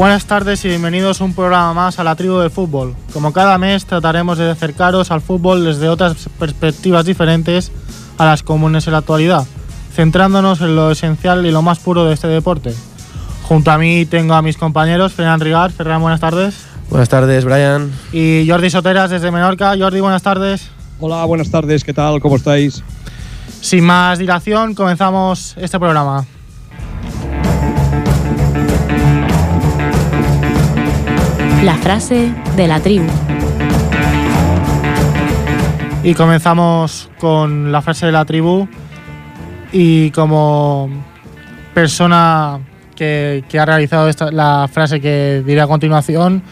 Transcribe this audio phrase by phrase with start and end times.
[0.00, 2.96] Buenas tardes y bienvenidos a un programa más a la tribu del fútbol.
[3.12, 7.70] Como cada mes trataremos de acercaros al fútbol desde otras perspectivas diferentes
[8.16, 9.46] a las comunes en la actualidad,
[9.92, 12.74] centrándonos en lo esencial y lo más puro de este deporte.
[13.42, 15.70] Junto a mí tengo a mis compañeros Ferran Rigar.
[15.70, 16.64] Ferran, buenas tardes.
[16.88, 17.92] Buenas tardes, Brian.
[18.10, 19.74] Y Jordi Soteras desde Menorca.
[19.78, 20.70] Jordi, buenas tardes.
[20.98, 22.22] Hola, buenas tardes, ¿qué tal?
[22.22, 22.82] ¿Cómo estáis?
[23.60, 26.24] Sin más dilación, comenzamos este programa.
[31.64, 33.04] La frase de la tribu.
[36.02, 38.66] Y comenzamos con la frase de la tribu.
[39.70, 40.88] Y como
[41.74, 42.60] persona
[42.96, 46.42] que, ha realizado esta, la frase que diré a continuación,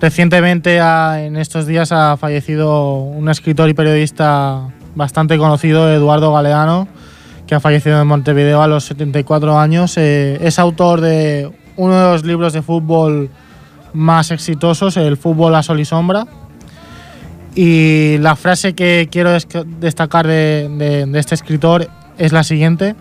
[0.00, 6.86] recientemente en estos días ha fallecido un escritor y periodista bastante conocido, Eduardo Galeano,
[7.48, 9.96] que ha fallecido en Montevideo a los 74 años.
[9.96, 13.28] Eh, es autor de uno de los libros de fútbol
[13.96, 16.26] más exitosos, el fútbol a sol y sombra.
[17.54, 19.30] Y la frase que quiero
[19.80, 22.94] destacar de, este escritor es la siguiente.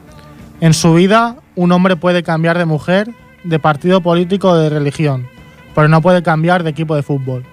[0.62, 3.10] En su vida, un hombre puede cambiar de mujer,
[3.44, 5.28] de partido político o de religión,
[5.76, 7.44] pero no puede cambiar de equipo de fútbol.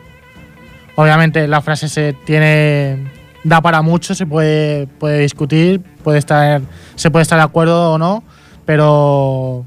[0.95, 2.99] Obviamente la frase se tiene
[3.45, 6.63] da para mucho, se puede, puede discutir, puede estar,
[6.95, 8.23] se puede estar de acuerdo o no,
[8.65, 9.67] pero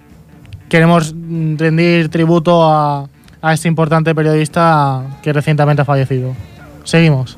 [0.69, 1.13] queremos
[1.57, 3.09] rendir tributo a,
[3.45, 6.35] a este importante periodista que recientemente ha fallecido.
[6.83, 7.37] Seguimos.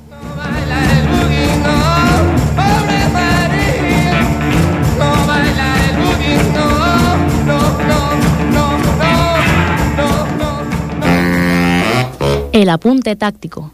[12.53, 13.73] El apunte táctico.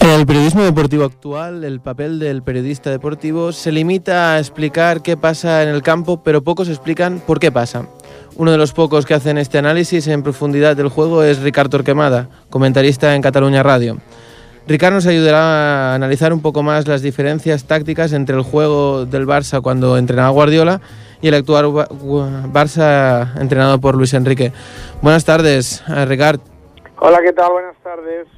[0.00, 5.16] En el periodismo deportivo actual, el papel del periodista deportivo se limita a explicar qué
[5.16, 7.86] pasa en el campo, pero pocos explican por qué pasa.
[8.36, 12.28] Uno de los pocos que hacen este análisis en profundidad del juego es Ricardo Torquemada,
[12.48, 13.98] comentarista en Cataluña Radio.
[14.68, 19.26] Ricardo nos ayudará a analizar un poco más las diferencias tácticas entre el juego del
[19.26, 20.80] Barça cuando entrenaba Guardiola
[21.20, 24.52] y el actual Barça entrenado por Luis Enrique.
[25.02, 26.42] Buenas tardes, Ricardo.
[27.00, 27.50] Hola, ¿qué tal?
[27.50, 28.37] Buenas tardes.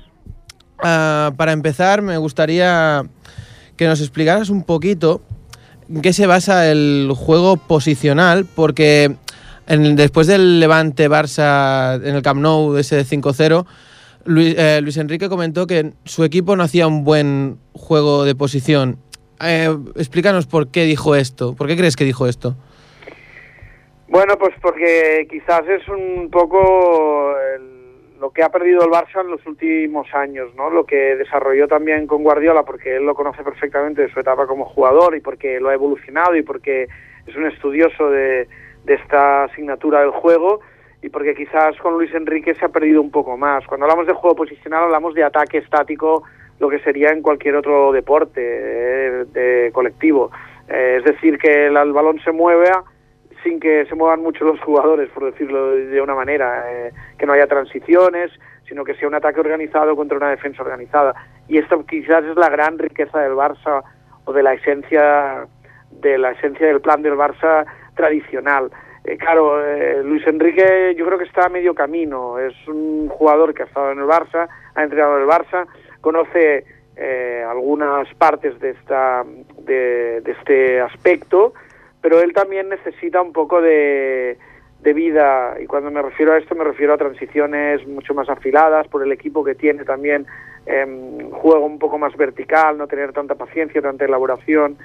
[0.83, 3.03] Ah, para empezar, me gustaría
[3.77, 5.23] que nos explicaras un poquito
[5.89, 9.17] en qué se basa el juego posicional, porque
[9.67, 13.67] después del Levante Barça en el Camp Nou, ese 5-0,
[14.27, 18.99] eh, Luis, Enrique comentó que su equipo no hacía un buen juego de posición.
[19.43, 22.57] Eh, explícanos por qué dijo esto, por qué crees que dijo esto.
[24.09, 27.80] Bueno, pues porque quizás es un poco el
[28.21, 30.69] lo que ha perdido el Barça en los últimos años, ¿no?
[30.69, 34.67] Lo que desarrolló también con Guardiola, porque él lo conoce perfectamente de su etapa como
[34.67, 36.87] jugador y porque lo ha evolucionado y porque
[37.27, 38.47] es un estudioso de,
[38.87, 40.61] esta asignatura del juego
[41.01, 43.65] y porque quizás con Luis Enrique se ha perdido un poco más.
[43.67, 46.25] Cuando hablamos de juego posicional hablamos de ataque estático,
[46.59, 50.31] lo que sería en cualquier otro deporte eh, de colectivo.
[50.69, 52.71] Eh, es decir, que el, el balón se mueve
[53.43, 57.33] sin que se muevan mucho los jugadores, por decirlo de una manera, eh, que no
[57.33, 58.31] haya transiciones,
[58.69, 61.15] sino que sea un ataque organizado contra una defensa organizada.
[61.49, 63.83] Y esto quizás es la gran riqueza del Barça
[64.25, 65.47] o de la esencia
[65.91, 68.71] de la esencia del plan del Barça tradicional.
[69.05, 72.39] Eh, claro, eh, Luis Enrique yo creo que está a medio camino.
[72.39, 75.67] Es un jugador que ha estado en el Barça, ha entrenado en el Barça,
[76.01, 76.65] conoce
[77.49, 79.25] algunas partes de esta
[79.65, 81.55] de este aspecto
[82.01, 84.39] pero él también necesita un poco de,
[84.83, 89.03] vida y cuando me refiero a esto me refiero a transiciones mucho más afiladas por
[89.03, 90.27] el equipo que tiene también
[90.67, 94.79] em, juego un poco más vertical, no tener tanta paciencia, tanta elaboración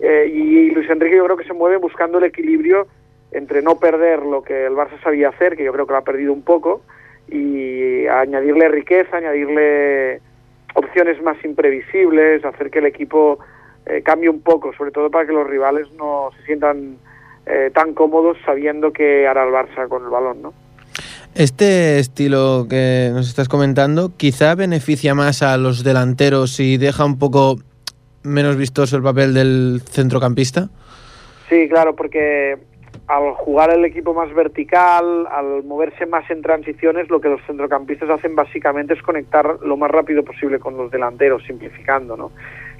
[0.00, 2.86] eh, y Luis Enrique yo creo que se mueve buscando el equilibrio
[3.32, 6.04] entre no perder lo que el Barça sabía hacer, que yo creo que lo ha
[6.04, 6.82] perdido un poco,
[7.28, 10.20] y añadirle riqueza, añadirle
[10.74, 13.38] opciones más imprevisibles, hacer que el equipo
[13.88, 16.98] eh, cambie un poco, sobre todo para que los rivales no se sientan
[17.46, 20.52] eh, tan cómodos sabiendo que hará el Barça con el balón, ¿no?
[21.34, 27.18] Este estilo que nos estás comentando quizá beneficia más a los delanteros y deja un
[27.18, 27.56] poco
[28.22, 30.68] menos vistoso el papel del centrocampista.
[31.48, 32.58] Sí, claro, porque
[33.06, 38.10] al jugar el equipo más vertical, al moverse más en transiciones, lo que los centrocampistas
[38.10, 42.32] hacen básicamente es conectar lo más rápido posible con los delanteros, simplificando, ¿no?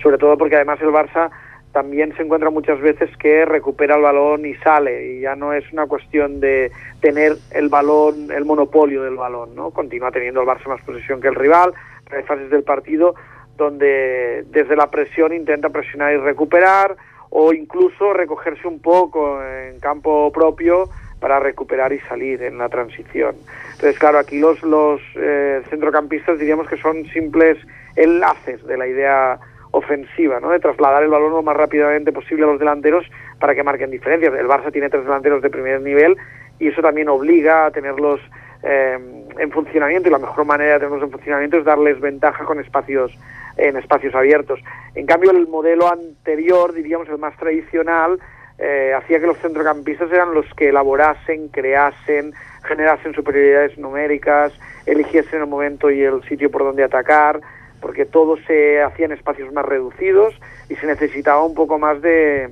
[0.02, 1.30] Sobre todo porque además el Barça
[1.72, 5.70] también se encuentra muchas veces que recupera el balón y sale y ya no es
[5.72, 9.70] una cuestión de tener el balón, el monopolio del balón, ¿no?
[9.70, 11.74] Continúa teniendo el Barça más posesión que el rival,
[12.10, 13.14] hay fases del partido
[13.56, 16.96] donde desde la presión intenta presionar y recuperar
[17.30, 20.88] o incluso recogerse un poco en campo propio
[21.20, 23.34] para recuperar y salir en la transición.
[23.72, 27.58] Entonces, claro, aquí los, los eh, centrocampistas diríamos que son simples
[27.96, 30.50] enlaces de la idea ofensiva, ¿no?
[30.50, 33.04] de trasladar el balón lo más rápidamente posible a los delanteros
[33.38, 34.34] para que marquen diferencias.
[34.34, 36.16] El Barça tiene tres delanteros de primer nivel
[36.58, 38.20] y eso también obliga a tenerlos
[38.62, 38.98] eh,
[39.38, 43.12] en funcionamiento y la mejor manera de tenerlos en funcionamiento es darles ventaja con espacios
[43.56, 44.60] en espacios abiertos.
[44.94, 48.18] En cambio, el modelo anterior, diríamos el más tradicional,
[48.58, 52.32] eh, hacía que los centrocampistas eran los que elaborasen, creasen,
[52.64, 54.52] generasen superioridades numéricas,
[54.86, 57.40] eligiesen el momento y el sitio por donde atacar,
[57.80, 60.34] porque todo se hacía en espacios más reducidos
[60.68, 62.50] y se necesitaba un poco más de,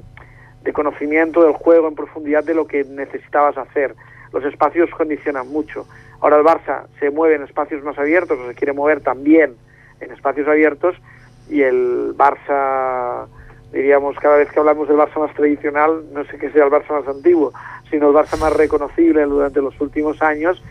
[0.63, 3.95] de conocimiento del juego en profundidad de lo que necesitabas hacer.
[4.33, 5.87] Los espacios condicionan mucho.
[6.21, 9.55] Ahora el Barça se mueve en espacios más abiertos o se quiere mover también
[10.01, 10.97] en espacios abiertos
[11.49, 13.27] y el Barça,
[13.73, 16.91] diríamos, cada vez que hablamos del Barça más tradicional, no sé qué sea el Barça
[16.91, 17.53] más antiguo,
[17.91, 20.63] sino el Barça más reconocible durante los últimos años,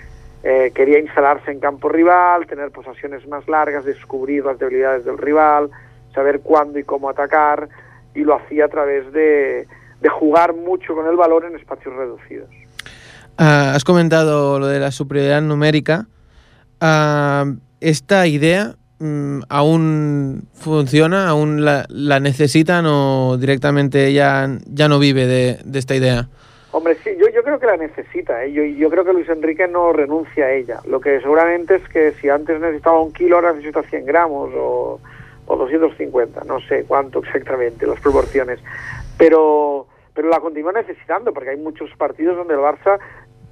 [0.48, 5.72] eh, quería instalarse en campo rival, tener posaciones más largas, descubrir las debilidades del rival,
[6.14, 7.68] saber cuándo y cómo atacar,
[8.14, 9.68] y lo hacía a través de,
[10.02, 12.48] de jugar mucho con el balón en espacios reducidos.
[13.40, 16.06] Ah, has comentado lo de la superioridad numérica.
[16.80, 17.46] Ah,
[17.82, 21.28] ¿Esta idea mm, aún funciona?
[21.28, 26.30] ¿Aún la, la, necesitan o directamente ya, ya no vive de, de esta idea?
[26.72, 27.15] Hombre, sí,
[27.46, 28.44] creo que la necesita.
[28.44, 28.52] ¿eh?
[28.52, 30.80] Yo, yo creo que Luis Enrique no renuncia a ella.
[30.86, 35.00] Lo que seguramente es que si antes necesitaba un kilo, ahora necesita 100 gramos o,
[35.46, 36.44] o 250.
[36.44, 38.60] No sé cuánto exactamente, las proporciones.
[39.18, 43.00] Pero, pero la continúa necesitando porque hay muchos partidos donde el Barça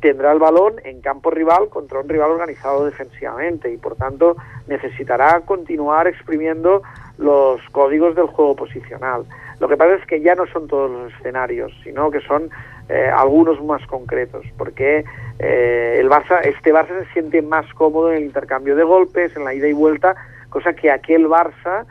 [0.02, 4.36] tendrá el balón en campo rival contra un rival organizado defensivamente y por tanto
[4.68, 6.82] necesitará continuar exprimiendo
[7.18, 9.24] los códigos del juego posicional.
[9.64, 12.50] Lo que pasa es que ya no son todos los escenarios, sino que son
[12.90, 15.06] eh, algunos más concretos, porque
[15.40, 19.46] eh, el Barça, este Barça se siente más cómodo en el intercambio de golpes, en
[19.46, 20.18] la ida y vuelta,
[20.50, 21.86] cosa que aquel Barça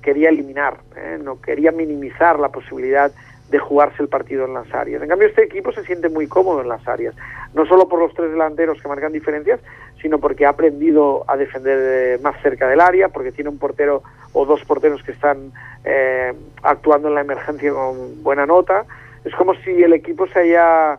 [0.00, 1.18] quería eliminar, ¿eh?
[1.22, 3.12] no quería minimizar la posibilidad
[3.50, 5.02] de jugarse el partido en las áreas.
[5.02, 7.14] En cambio, este equipo se siente muy cómodo en las áreas,
[7.52, 9.60] no solo por los tres delanteros que marcan diferencias,
[10.00, 14.02] sino porque ha aprendido a defender más cerca del área, porque tiene un portero
[14.32, 15.52] o dos porteros que están
[15.84, 16.32] eh,
[16.62, 18.84] actuando en la emergencia con buena nota.
[19.24, 20.98] Es como si el equipo se haya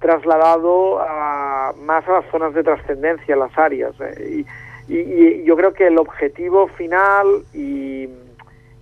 [0.00, 3.92] trasladado a, más a las zonas de trascendencia, las áreas.
[4.00, 4.44] Eh,
[4.88, 8.08] y, y, y, yo creo que el objetivo final y,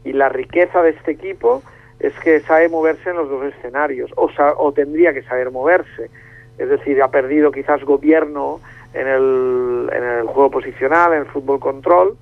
[0.05, 1.63] y la riqueza de este equipo
[2.01, 6.11] es que sabe moverse en los dos escenarios, o, o tendría que saber moverse.
[6.57, 8.61] Es decir, ha perdido quizás gobierno
[8.95, 12.17] en el, en el juego posicional, en el fútbol control,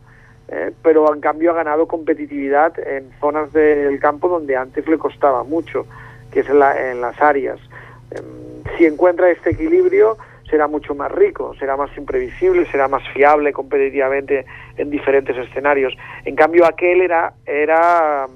[0.48, 5.42] eh, pero en cambio ha ganado competitividad en zonas del campo donde antes le costaba
[5.42, 5.86] mucho,
[6.30, 7.58] que es en, la, en las áreas.
[8.10, 8.20] Eh,
[8.76, 10.16] si encuentra este equilibrio,
[10.48, 14.46] será mucho más rico, será más imprevisible, será más fiable competitivamente
[14.76, 15.94] en diferentes escenarios.
[16.24, 18.26] En cambio, aquel era, era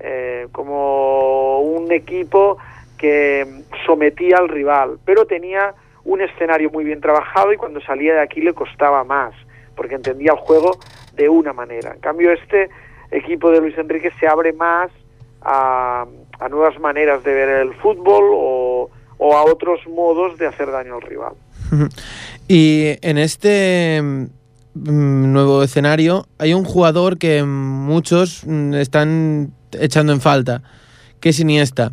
[0.00, 2.58] eh, como un equipo
[2.96, 3.46] que
[3.84, 5.74] sometía al rival, pero tenía
[6.04, 9.34] un escenario muy bien trabajado y cuando salía de aquí le costaba más,
[9.76, 10.78] porque entendía el juego
[11.14, 11.92] de una manera.
[11.94, 12.70] En cambio, este
[13.10, 14.90] equipo de Luis Enrique se abre más
[15.42, 16.06] a,
[16.38, 20.96] a nuevas maneras de ver el fútbol o, o, a otros modos de hacer daño
[20.96, 21.34] al rival.
[22.48, 24.02] Y en este
[24.74, 30.62] nuevo escenario hay un jugador que muchos están echando en falta,
[31.20, 31.92] que es Iniesta.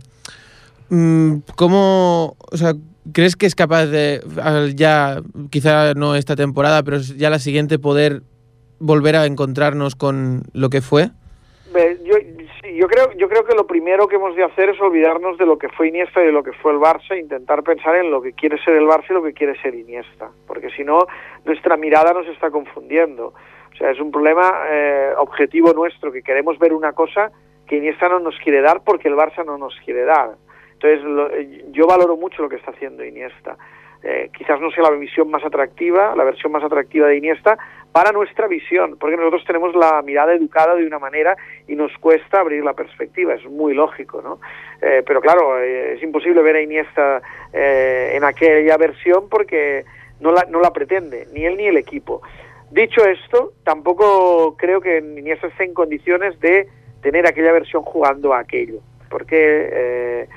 [0.89, 2.73] ¿Cómo, o sea,
[3.13, 4.21] crees que es capaz de,
[4.75, 8.23] ya, quizá no esta temporada, pero ya la siguiente, poder
[8.79, 11.09] volver a encontrarnos con lo que fue?
[12.03, 12.15] Yo,
[12.73, 15.57] yo, creo, yo creo que lo primero que hemos de hacer es olvidarnos de lo
[15.57, 18.21] que fue Iniesta y de lo que fue el Barça e intentar pensar en lo
[18.21, 21.05] que quiere ser el Barça y lo que quiere ser Iniesta, porque si no,
[21.45, 23.33] nuestra mirada nos está confundiendo.
[23.71, 27.31] O sea, es un problema eh, objetivo nuestro, que queremos ver una cosa
[27.67, 30.31] que Iniesta no nos quiere dar porque el Barça no nos quiere dar.
[30.73, 31.29] Entonces, lo,
[31.71, 33.57] yo valoro mucho lo que está haciendo Iniesta.
[34.01, 37.57] Eh, quizás no sea la visión más atractiva, la versión más atractiva de Iniesta
[37.91, 41.35] para nuestra visión, porque nosotros tenemos la mirada educada de una manera
[41.67, 44.39] y nos cuesta abrir la perspectiva, es muy lógico, ¿no?
[44.81, 49.85] Eh, pero claro, eh, es imposible ver a Iniesta eh, en aquella versión porque
[50.19, 52.21] no la, no la pretende, ni él ni el equipo.
[52.69, 56.67] Dicho esto, tampoco creo que Iniesta esté en condiciones de
[57.01, 60.27] tener aquella versión jugando a aquello, porque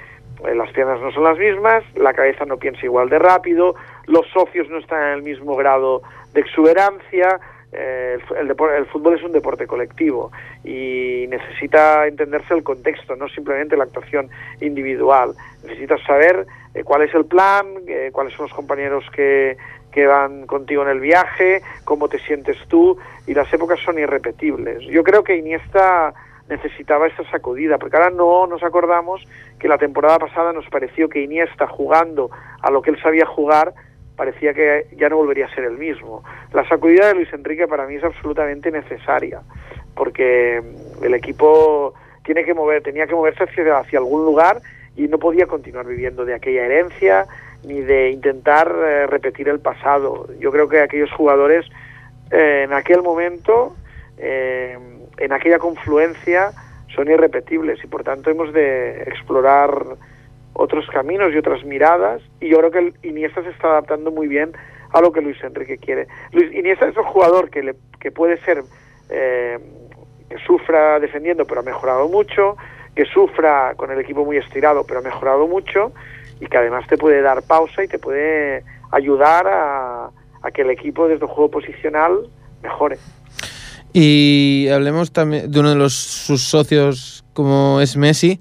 [0.55, 3.75] las piernas no son las mismas, la cabeza no piensa igual de rápido,
[4.07, 7.41] los socios no están en el mismo grado de exuberancia,
[7.75, 10.31] eh, el, el, fútbol es un deporte colectivo
[10.63, 14.29] y necesita entenderse el contexto, no simplemente la actuación
[14.61, 15.33] individual.
[15.65, 19.57] Necesitas saber eh, cuál es el plan, eh, cuáles son los compañeros que,
[19.91, 24.81] que van contigo en el viaje, cómo te sientes tú, y las épocas son irrepetibles.
[24.83, 26.13] Yo creo que Iniesta
[26.49, 29.23] necesitaba esta sacudida, porque ahora no nos acordamos
[29.59, 32.31] que la temporada pasada nos pareció que Iniesta jugando
[32.61, 33.73] a lo que él sabía jugar,
[34.17, 36.23] parecía que ya no volvería a ser el mismo.
[36.53, 39.41] La sacudida de Luis Enrique para mí es absolutamente necesaria,
[39.95, 40.63] porque
[41.03, 41.95] el equipo
[42.25, 44.61] tiene que mover, tenía que moverse hacia, hacia algún lugar
[44.97, 47.27] y no podía continuar viviendo de aquella herencia
[47.65, 50.29] ni de intentar eh, repetir el pasado.
[50.39, 51.67] Yo creo que aquellos jugadores
[52.31, 53.77] eh, en aquel momento,
[54.19, 54.79] eh,
[55.25, 56.53] en aquella confluencia,
[56.95, 59.85] son irrepetibles y por tanto hemos de explorar
[60.53, 64.53] otros caminos y otras miradas y yo creo que Iniesta se está adaptando muy bien
[64.93, 66.07] a lo que Luis Enrique quiere.
[66.33, 68.63] Luis Iniesta es un jugador que, le, que puede ser
[69.09, 72.57] que sufra defendiendo pero ha mejorado mucho,
[72.95, 75.93] que sufra con el equipo muy estirado pero ha mejorado mucho
[76.41, 80.11] y que además te puede dar pausa y te puede ayudar a,
[80.53, 82.29] que el equipo desde el juego posicional
[82.63, 82.99] mejore.
[83.93, 88.41] Y hablemos también de uno de los, sus socios como es Messi,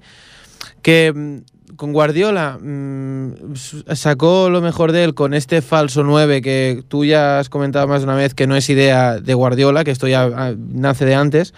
[0.82, 3.54] que mm, con Guardiola mm,
[3.94, 8.02] sacó lo mejor de él con este falso 9 que tú ya has comentado más
[8.02, 11.14] de una vez que no es idea de Guardiola, que esto ya ah, nace de
[11.14, 11.54] antes.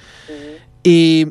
[0.82, 1.28] Y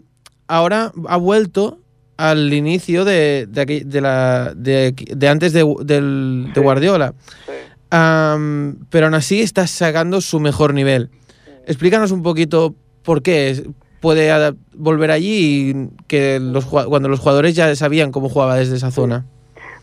[0.48, 1.80] ahora ha vuelto
[2.18, 4.94] al inicio de, de, la, de,
[5.28, 7.14] antes de, del, de Guardiola.
[7.90, 11.10] pero aún así está sacando su mejor nivel.
[11.66, 13.64] Explícanos un poquito por qué
[14.02, 18.92] puede volver allí y que los, cuando los jugadores ya sabían cómo jugaba desde esa
[18.92, 19.26] zona.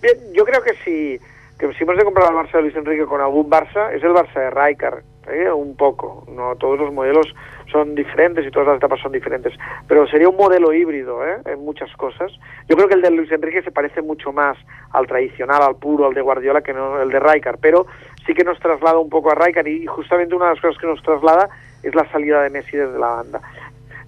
[0.02, 1.18] Bien, yo creo que si,
[1.58, 4.10] que si hemos de comprar al Barça de Luis Enrique con algún Barça, es el
[4.10, 5.50] Barça de Rijkaard, ¿eh?
[5.50, 6.26] un poco.
[6.30, 7.26] No todos los modelos
[7.70, 9.54] son diferentes y todas las etapas son diferentes.
[9.88, 11.38] Pero sería un modelo híbrido ¿eh?
[11.46, 12.30] en muchas cosas.
[12.68, 14.58] Yo creo que el de Luis Enrique se parece mucho más
[14.90, 17.58] al tradicional, al puro, al de Guardiola, que no el de Rijkaard.
[17.60, 17.86] Pero
[18.26, 20.86] sí que nos traslada un poco a Rijkaard y justamente una de las cosas que
[20.86, 21.48] nos traslada
[21.82, 23.40] es la salida de Messi desde la banda.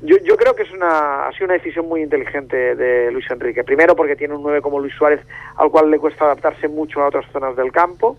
[0.02, 3.62] Yo, yo creo que es una, ha sido una decisión muy inteligente de Luis Enrique.
[3.62, 5.21] Primero porque tiene un 9 como Luis Suárez
[5.57, 8.17] al cual le cuesta adaptarse mucho a otras zonas del campo.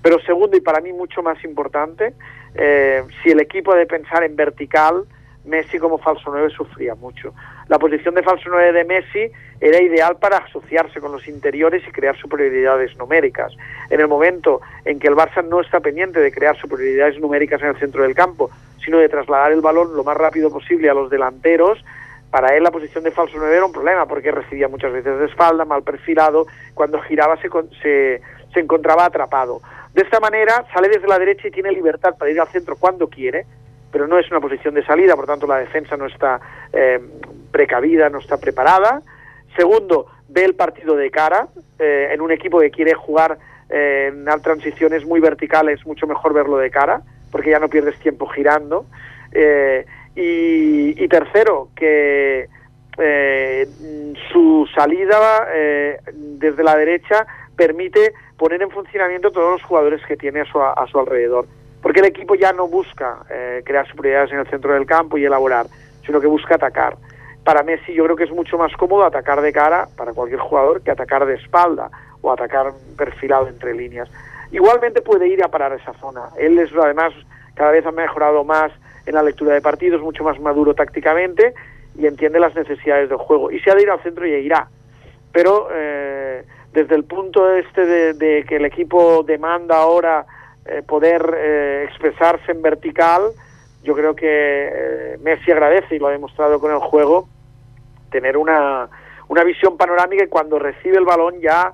[0.00, 2.14] Pero segundo y para mí mucho más importante,
[2.54, 5.06] eh, si el equipo ha de pensar en vertical,
[5.44, 7.34] Messi como falso 9 sufría mucho.
[7.68, 11.92] La posición de falso 9 de Messi era ideal para asociarse con los interiores y
[11.92, 13.52] crear superioridades numéricas.
[13.90, 17.68] En el momento en que el Barça no está pendiente de crear superioridades numéricas en
[17.68, 18.50] el centro del campo,
[18.84, 21.84] sino de trasladar el balón lo más rápido posible a los delanteros,
[22.30, 25.26] para él la posición de falso 9 era un problema porque recibía muchas veces de
[25.26, 27.48] espalda, mal perfilado, cuando giraba se,
[27.80, 28.20] se,
[28.52, 29.60] se encontraba atrapado.
[29.92, 33.06] De esta manera sale desde la derecha y tiene libertad para ir al centro cuando
[33.08, 33.46] quiere,
[33.94, 36.40] pero no es una posición de salida, por tanto la defensa no está
[36.72, 36.98] eh,
[37.52, 39.00] precavida, no está preparada.
[39.54, 41.46] Segundo, ve el partido de cara,
[41.78, 43.38] eh, en un equipo que quiere jugar
[43.70, 48.26] eh, en transiciones muy verticales, mucho mejor verlo de cara, porque ya no pierdes tiempo
[48.26, 48.86] girando.
[50.16, 52.48] Y, y, tercero, que
[54.32, 55.46] su salida
[56.12, 60.84] desde la derecha permite poner en funcionamiento todos los jugadores que tiene a su, a
[60.90, 61.46] su alrededor.
[61.84, 65.26] Porque el equipo ya no busca eh, crear superioridades en el centro del campo y
[65.26, 65.66] elaborar,
[66.06, 66.96] sino que busca atacar.
[67.44, 70.80] Para Messi yo creo que es mucho más cómodo atacar de cara para cualquier jugador
[70.80, 71.90] que atacar de espalda
[72.22, 74.08] o atacar perfilado entre líneas.
[74.50, 76.30] Igualmente puede ir a parar esa zona.
[76.38, 77.12] Él es además
[77.54, 78.72] cada vez ha mejorado más
[79.04, 81.52] en la lectura de partidos, mucho más maduro tácticamente
[81.98, 83.50] y entiende las necesidades del juego.
[83.50, 84.68] Y si ha de ir al centro ya irá.
[85.32, 90.24] Pero eh, desde el punto este de, que el equipo demanda ahora
[90.66, 93.22] eh, poder eh, expresarse en vertical,
[93.82, 97.28] yo creo que eh, Messi agradece y lo ha demostrado con el juego
[98.10, 98.88] tener una,
[99.28, 101.72] una visión panorámica y cuando recibe el balón ya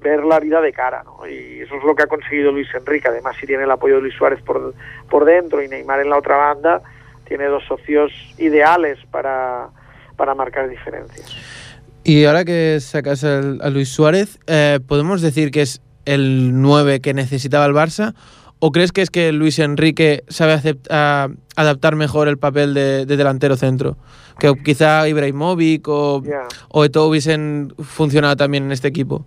[0.00, 1.26] ver la vida de cara, ¿no?
[1.26, 3.08] Y eso es lo que ha conseguido Luis Enrique.
[3.08, 4.74] Además, si tiene el apoyo de Luis Suárez por,
[5.10, 6.80] por dentro y Neymar en la otra banda,
[7.26, 9.68] tiene dos socios ideales para,
[10.16, 11.36] para marcar diferencias.
[12.02, 17.14] Y ahora que sacas a Luis Suárez, eh, ¿podemos decir que es el 9 que
[17.14, 18.14] necesitaba el Barça?
[18.58, 20.54] ¿O crees que es que Luis Enrique sabe
[21.56, 23.96] adaptar mejor el papel de, delantero centro?
[24.38, 26.22] Que quizá Ibrahimovic o,
[26.68, 29.24] o Eto'o hubiesen funcionado también en este equipo.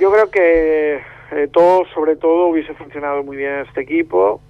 [0.00, 1.00] Yo creo que
[1.32, 4.40] eh, todo, sobre todo, hubiese funcionado muy bien en este equipo.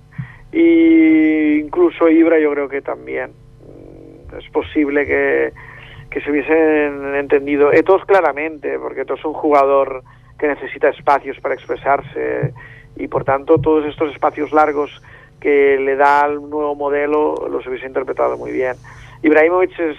[0.53, 3.31] Y incluso Ibra yo creo que también.
[3.31, 5.53] Mm, es posible que
[6.15, 10.05] que se hubiesen entendido Etos claramente, porque Etos es un jugador
[10.49, 12.53] necesita espacios para expresarse
[12.97, 15.03] y por tanto todos estos espacios largos
[15.41, 18.77] que le da un nuevo modelo, los hubiese interpretado muy bien.
[19.23, 19.97] Ibrahimovic es,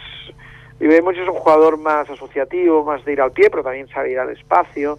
[0.80, 4.20] Ibrahimovic es un jugador más asociativo, más de ir al pie, pero también sabe ir
[4.20, 4.98] al espacio.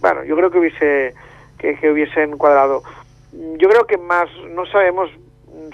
[0.00, 1.14] Bueno, yo creo que hubiese
[1.58, 2.82] que, que hubiesen cuadrado.
[3.32, 5.10] Yo creo que más, no sabemos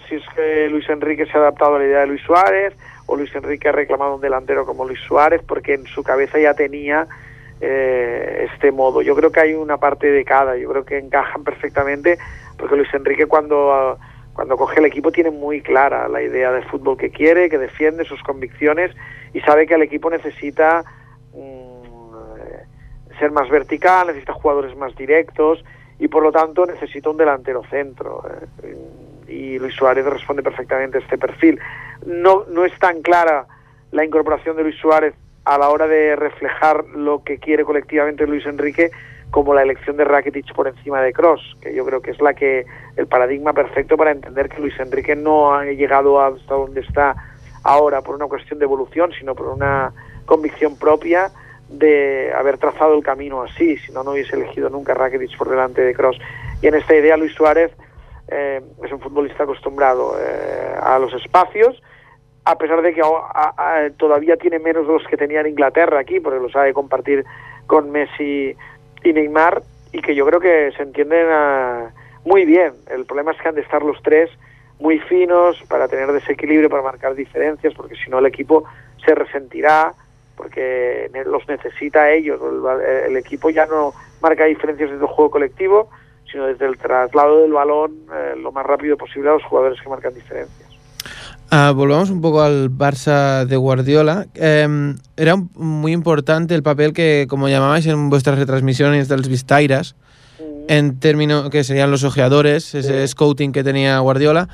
[0.09, 2.75] si es que Luis Enrique se ha adaptado a la idea de Luis Suárez
[3.07, 6.55] o Luis Enrique ha reclamado un delantero como Luis Suárez porque en su cabeza ya
[6.55, 7.07] tenía
[7.61, 9.03] eh, este modo.
[9.03, 12.19] Yo creo que hay una parte de cada, yo creo que encajan perfectamente
[12.59, 13.99] porque Luis Enrique cuando,
[14.33, 18.05] cuando coge el equipo tiene muy clara la idea de fútbol que quiere, que defiende
[18.05, 18.95] sus convicciones
[19.33, 20.85] y sabe que el equipo necesita
[21.33, 25.65] mm, ser más vertical, necesita jugadores más directos
[25.99, 28.23] y por lo tanto necesita un delantero centro.
[28.63, 28.77] Eh,
[29.27, 31.59] y Luis Suárez responde perfectamente a este perfil.
[32.07, 33.47] No, no es tan clara
[33.91, 35.15] la incorporación de Luis Suárez
[35.45, 38.91] a la hora de reflejar lo que quiere colectivamente Luis Enrique
[39.31, 42.35] como la elección de Rakitic por encima de Cross, que yo creo que es la
[42.35, 42.65] que
[42.97, 47.17] el paradigma perfecto para entender que Luis Enrique no ha llegado hasta donde está
[47.65, 49.93] ahora por una cuestión de evolución, sino por una
[50.25, 51.33] convicción propia
[51.69, 55.83] de haber trazado el camino así, si no, no hubiese elegido nunca Rakitic por delante
[55.83, 56.19] de Cross.
[56.63, 57.73] Y en esta idea Luis Suárez
[58.29, 61.83] eh, es un futbolista acostumbrado eh, a los espacios,
[62.45, 63.03] a pesar de que
[63.97, 67.25] todavía tiene menos de los que tenía en Inglaterra aquí, porque lo sabe compartir
[67.67, 68.55] con Messi
[69.03, 71.91] y Neymar, y que yo creo que se entienden ah,
[72.25, 72.73] muy bien.
[72.91, 74.31] El problema es que han de estar los tres
[74.79, 78.65] muy finos para tener desequilibrio, para marcar diferencias, porque si no el equipo
[79.05, 79.95] se resentirá,
[80.37, 82.41] porque los necesita ellos.
[82.43, 85.89] El, el equipo ya no marca diferencias desde el juego colectivo,
[86.31, 89.89] sino desde el traslado del balón eh, lo más rápido posible a los jugadores que
[89.89, 90.64] marcan diferencias.
[91.57, 94.27] Ah, volvamos un poco al Barça de Guardiola.
[94.35, 99.95] Eh, era muy importante el papel que, como llamabais en vuestras retransmisiones de los Vistairas,
[100.67, 104.49] en términos que serían los ojeadores, ese scouting que tenía Guardiola,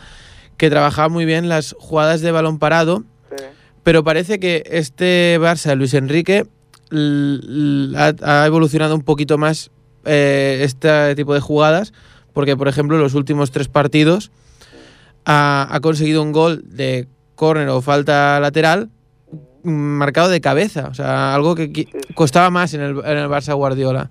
[0.58, 3.44] que trabajaba muy bien las jugadas de balón parado, sí.
[3.82, 6.48] pero parece que este Barça de Luis Enrique
[7.96, 9.70] ha, ha evolucionado un poquito más
[10.04, 11.94] eh, este tipo de jugadas,
[12.34, 14.30] porque por ejemplo en los últimos tres partidos
[15.24, 18.90] ha, ha conseguido un gol de córner o falta lateral
[19.62, 24.10] marcado de cabeza, o sea, algo que costaba más en el, en el Barça Guardiola.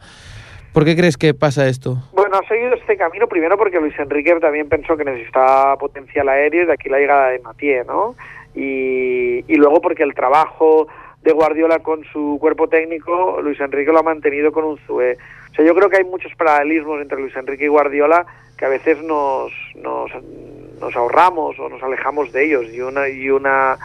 [0.73, 1.97] ¿Por qué crees que pasa esto?
[2.13, 6.63] Bueno, ha seguido este camino primero porque Luis Enrique también pensó que necesitaba potencial aéreo
[6.63, 8.15] y de aquí la llegada de Matié, ¿no?
[8.53, 10.87] Y, y luego porque el trabajo
[11.23, 15.17] de Guardiola con su cuerpo técnico, Luis Enrique lo ha mantenido con un Zue.
[15.51, 18.25] O sea, yo creo que hay muchos paralelismos entre Luis Enrique y Guardiola
[18.57, 20.11] que a veces nos, nos,
[20.79, 22.65] nos ahorramos o nos alejamos de ellos.
[22.71, 23.77] Y una, y una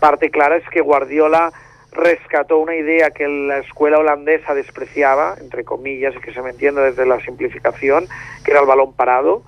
[0.00, 1.52] parte clara es que Guardiola
[1.92, 6.82] rescató una idea que la escuela holandesa despreciaba, entre comillas, y que se me entiende
[6.82, 8.06] desde la simplificación,
[8.44, 9.42] que era el balón parado,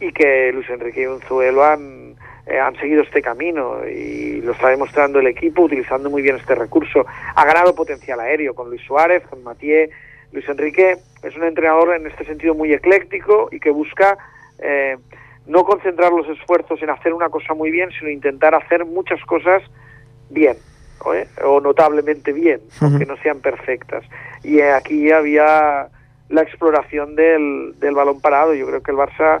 [0.00, 4.68] y que Luis Enrique y Unzuelo han, eh, han seguido este camino y lo está
[4.68, 7.06] demostrando el equipo utilizando muy bien este recurso.
[7.36, 9.90] Ha ganado potencial aéreo con Luis Suárez, con Matié.
[10.32, 14.18] Luis Enrique es un entrenador en este sentido muy ecléctico y que busca
[14.58, 14.96] eh,
[15.46, 19.62] no concentrar los esfuerzos en hacer una cosa muy bien, sino intentar hacer muchas cosas
[20.30, 20.56] bien
[21.14, 21.26] ¿eh?
[21.44, 24.04] o notablemente bien, aunque no sean perfectas.
[24.42, 25.88] Y aquí había
[26.28, 28.54] la exploración del, del balón parado.
[28.54, 29.40] Yo creo que el Barça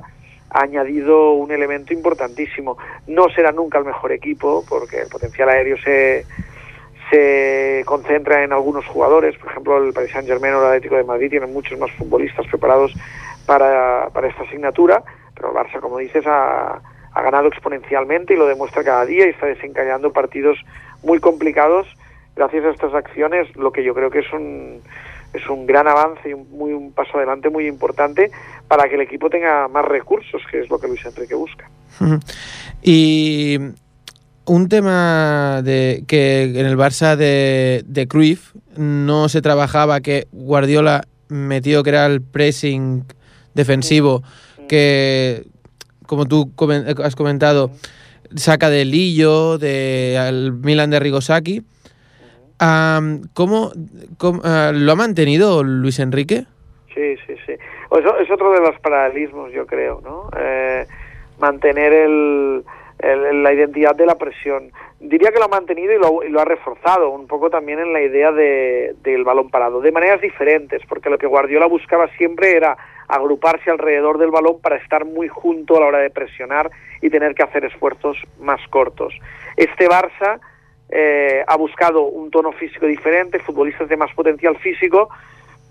[0.50, 2.76] ha añadido un elemento importantísimo.
[3.06, 6.26] No será nunca el mejor equipo, porque el potencial aéreo se,
[7.10, 9.36] se concentra en algunos jugadores.
[9.38, 12.46] Por ejemplo, el Paris Saint Germain o el Atlético de Madrid tienen muchos más futbolistas
[12.46, 12.92] preparados
[13.46, 15.02] para, para esta asignatura,
[15.42, 16.80] pero el Barça, como dices, ha,
[17.12, 20.56] ha ganado exponencialmente y lo demuestra cada día y está desencadenando partidos
[21.02, 21.86] muy complicados.
[22.36, 24.80] Gracias a estas acciones, lo que yo creo que es un,
[25.34, 28.30] es un gran avance y un, muy, un paso adelante muy importante
[28.68, 31.68] para que el equipo tenga más recursos, que es lo que Luis Enrique busca.
[32.80, 33.58] Y
[34.46, 41.02] un tema de que en el Barça de, de Cruyff no se trabajaba, que Guardiola
[41.28, 43.04] metió que era el pressing
[43.54, 44.22] defensivo,
[44.68, 45.44] que
[46.06, 46.52] como tú
[47.02, 47.70] has comentado,
[48.34, 51.62] saca de Lillo, de al Milan de Rigosaki.
[52.60, 53.72] Um, ¿Cómo,
[54.18, 56.44] cómo uh, lo ha mantenido Luis Enrique?
[56.94, 57.52] Sí, sí, sí.
[57.52, 60.28] Eso es otro de los paralelismos, yo creo, ¿no?
[60.38, 60.86] Eh,
[61.40, 62.62] mantener el,
[62.98, 64.70] el, la identidad de la presión.
[65.00, 67.92] Diría que lo ha mantenido y lo, y lo ha reforzado un poco también en
[67.92, 72.56] la idea de, del balón parado, de maneras diferentes, porque lo que Guardiola buscaba siempre
[72.56, 72.76] era
[73.16, 76.70] agruparse alrededor del balón para estar muy junto a la hora de presionar
[77.00, 79.14] y tener que hacer esfuerzos más cortos.
[79.56, 80.40] Este Barça
[80.88, 85.10] eh, ha buscado un tono físico diferente, futbolistas de más potencial físico,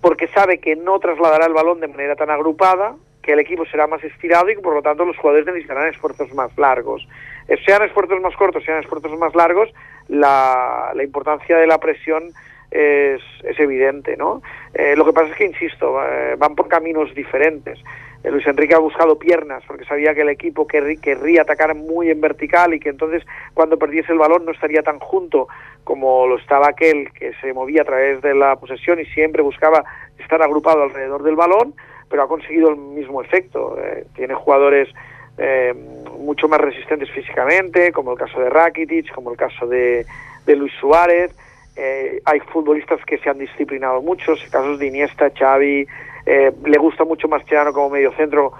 [0.02, 3.86] porque sabe que no trasladará el balón de manera tan agrupada que el equipo será
[3.88, 7.08] más estirado y que por lo tanto los jugadores necesitarán esfuerzos más largos.
[7.48, 9.70] Eh, sean esfuerzos más cortos, sean esfuerzos más largos,
[10.08, 12.32] la, la importancia de la presión
[12.72, 14.42] es, es evidente, ¿no?
[14.74, 15.94] Eh, lo que pasa es que, insisto,
[16.38, 17.78] van por caminos diferentes.
[18.24, 22.10] Eh, Luis Enrique ha buscado piernas porque sabía que el equipo querrí- querría atacar muy
[22.10, 25.48] en vertical y que entonces cuando perdiese el balón no estaría tan junto
[25.84, 29.84] como lo estaba aquel que se movía a través de la posesión y siempre buscaba
[30.20, 31.74] estar agrupado alrededor del balón,
[32.10, 33.78] pero ha conseguido el mismo efecto.
[33.84, 34.88] Eh, tiene jugadores
[36.20, 40.06] mucho más resistentes físicamente, como el caso de Rakitic, como el caso de,
[40.46, 41.36] de Luis Suárez.
[41.76, 45.88] Eh, hay futbolistas que se han disciplinado mucho, casos de Iniesta, Xavi,
[46.26, 48.52] eh, le gusta mucho Mascherano como medio centro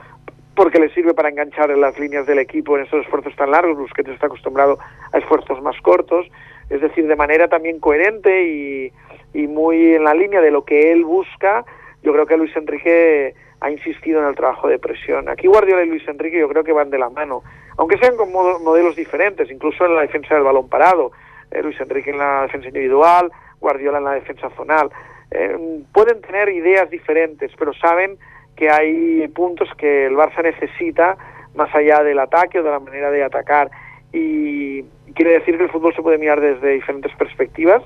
[0.56, 3.78] porque le sirve para enganchar en las líneas del equipo en estos esfuerzos tan largos,
[3.78, 4.80] Busquets está acostumbrado
[5.12, 6.28] a esfuerzos más cortos,
[6.70, 8.92] es decir, de manera también coherente y,
[9.34, 11.66] y muy en la línea de lo que él busca,
[12.04, 15.30] yo creo que Luis Enrique ha insistido en el trabajo de presión.
[15.30, 17.44] Aquí Guardiola y Luis Enrique yo creo que van de la mano,
[17.78, 21.12] aunque sean con modelos diferentes, incluso en la defensa del balón parado.
[21.52, 24.90] Eh, Luis Enrique en la defensa individual, Guardiola en la defensa zonal.
[25.32, 28.18] Eh, pueden tener ideas diferentes, pero saben
[28.56, 31.18] que hay puntos que el Barça necesita
[31.56, 33.70] más allá del ataque o de la manera de atacar.
[34.14, 34.84] Y
[35.14, 37.84] quiere decir que el fútbol se puede mirar desde diferentes perspectivas,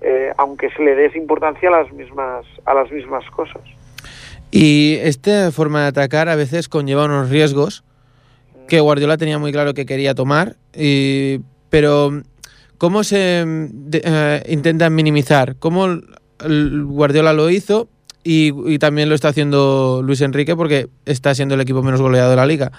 [0.00, 3.62] eh, aunque se le des importancia a las mismas a las mismas cosas.
[4.50, 7.84] Y esta forma de atacar a veces conlleva unos riesgos
[8.66, 10.56] que Guardiola tenía muy claro que quería tomar,
[11.70, 12.22] pero
[12.78, 15.56] ¿cómo se de- eh, intentan minimizar?
[15.58, 15.86] ¿Cómo
[16.40, 17.88] Guardiola lo hizo
[18.24, 22.36] y, también lo está haciendo Luis Enrique porque está siendo el equipo menos goleado de
[22.36, 22.70] la liga?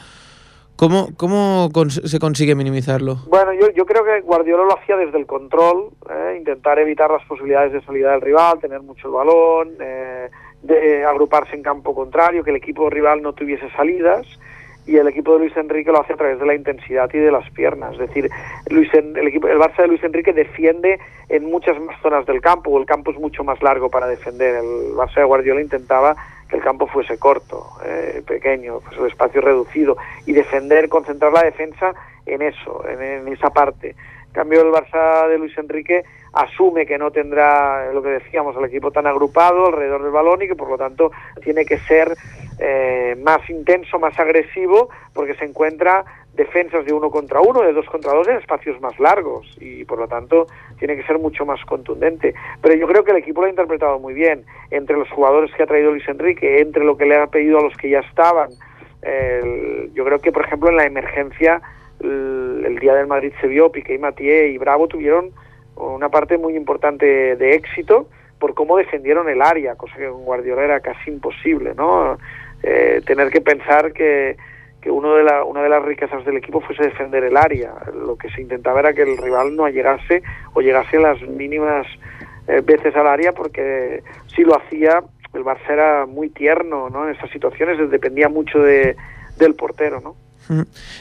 [0.75, 3.17] ¿Cómo, cómo se consigue minimizarlo?
[3.27, 7.25] Bueno, yo, yo creo que Guardiola lo hacía desde el control, eh, intentar evitar las
[7.25, 10.29] posibilidades de salida del rival, tener mucho el balón, eh,
[10.63, 14.25] de agruparse en campo contrario, que el equipo rival no tuviese salidas
[14.89, 17.31] y el equipo de Luis Enrique lo hace a través de la intensidad y de
[17.31, 17.93] las piernas.
[17.93, 18.27] Es decir,
[18.71, 20.99] Luis el, equipo, el Barça de Luis Enrique defiende
[21.29, 24.55] en muchas más zonas del campo, el campo es mucho más largo para defender.
[24.55, 26.15] El Barça de Guardiola intentaba
[26.49, 31.43] que el campo fuese corto, eh, pequeño, pues el espacio reducido y defender, concentrar la
[31.43, 31.93] defensa
[32.25, 33.89] en eso, en, en esa parte.
[34.25, 38.65] En cambio, el Barça de Luis Enrique asume que no tendrá lo que decíamos, el
[38.65, 41.11] equipo tan agrupado alrededor del balón y que por lo tanto
[41.43, 42.15] tiene que ser
[42.59, 47.85] eh, más intenso, más agresivo, porque se encuentra defensas de uno contra uno, de dos
[47.87, 51.63] contra dos en espacios más largos y por lo tanto tiene que ser mucho más
[51.65, 52.33] contundente.
[52.61, 55.63] Pero yo creo que el equipo lo ha interpretado muy bien, entre los jugadores que
[55.63, 58.49] ha traído Luis Enrique, entre lo que le ha pedido a los que ya estaban.
[59.93, 61.61] Yo creo que, por ejemplo, en la emergencia,
[62.01, 65.31] el, el día del Madrid se vio, Piqué y Mathieu y Bravo tuvieron
[65.79, 68.07] una parte muy importante de éxito
[68.39, 72.17] por cómo defendieron el área, cosa que con Guardiola era casi imposible, ¿no?
[72.63, 74.37] Eh, tener que pensar que,
[74.81, 77.73] que uno de la, una de las riquezas del equipo fuese defender el área.
[77.93, 81.85] Lo que se intentaba era que el rival no llegase o llegase las mínimas
[82.47, 84.01] eh, veces al área, porque
[84.33, 87.07] si lo hacía, el Barça era muy tierno ¿no?
[87.07, 88.95] en estas situaciones, dependía mucho de,
[89.37, 90.01] del portero.
[90.01, 90.15] ¿no?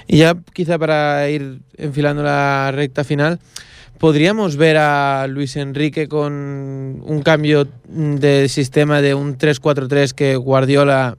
[0.07, 3.39] Y ya quizá para ir enfilando la recta final,
[3.99, 11.17] ¿podríamos ver a Luis Enrique con un cambio de sistema de un 3-4-3 que Guardiola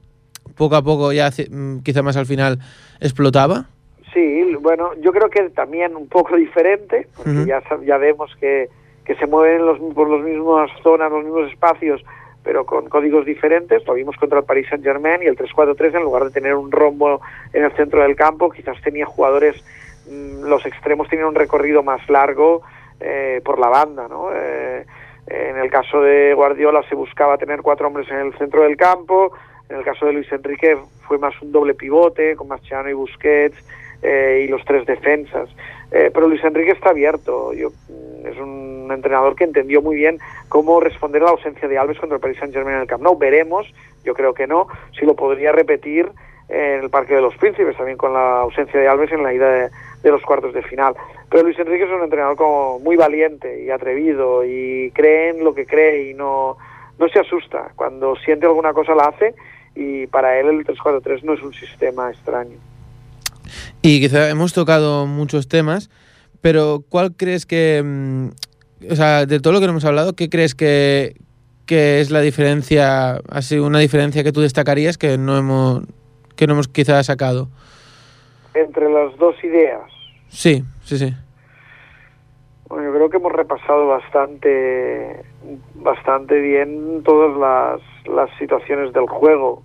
[0.56, 2.58] poco a poco, ya hace- mm, quizá más al final,
[3.00, 3.66] explotaba?
[4.12, 8.68] Sí, bueno, yo creo que también un poco diferente, porque ya, ya vemos que,
[9.04, 12.02] que se mueven los, por las mismas zonas, los mismos espacios,
[12.42, 13.86] pero con códigos diferentes.
[13.86, 16.70] Lo vimos contra el Paris Saint Germain y el 3-4-3, en lugar de tener un
[16.72, 17.20] rombo
[17.52, 19.62] en el centro del campo, quizás tenía jugadores,
[20.10, 22.62] los extremos tenían un recorrido más largo
[23.00, 24.28] eh, por la banda, ¿no?
[24.34, 24.84] Eh,
[25.26, 29.32] en el caso de Guardiola se buscaba tener cuatro hombres en el centro del campo,
[29.68, 33.56] en el caso de Luis Enrique fue más un doble pivote con Mascherano y Busquets
[34.02, 35.48] eh, y los tres defensas.
[35.92, 37.52] Eh, pero Luis Enrique está abierto.
[37.52, 40.18] Yo, mm, es un entrenador que entendió muy bien
[40.48, 43.02] cómo responder a la ausencia de Alves contra el Paris Saint Germain en el Camp
[43.02, 43.18] Nou.
[43.18, 43.66] Veremos,
[44.04, 44.66] yo creo que no,
[44.98, 46.10] si lo podría repetir
[46.50, 49.70] en el Parque de los Príncipes, también con la ausencia de Alves en la ida
[50.02, 50.94] de, los cuartos de final.
[51.30, 55.54] Pero Luis Enrique es un entrenador como muy valiente y atrevido y cree en lo
[55.54, 56.56] que cree y no,
[56.98, 57.70] no se asusta.
[57.76, 59.34] Cuando siente alguna cosa la hace
[59.74, 62.56] y para él el 3-4-3 no es un sistema extraño.
[63.82, 65.90] Y quizá hemos tocado muchos temas,
[66.40, 68.28] pero ¿cuál crees que, mm,
[68.90, 71.14] o sea, de todo lo que hemos hablado, qué crees que,
[71.66, 75.84] que es la diferencia, así una diferencia que tú destacarías que no hemos,
[76.40, 77.48] que no hemos quizá sacado?
[78.54, 79.82] Entre las dos ideas,
[80.30, 81.12] Sí, sí, sí.
[82.68, 85.22] Bueno, yo creo que hemos repasado bastante,
[85.74, 89.62] bastante bien todas las, las situaciones del juego.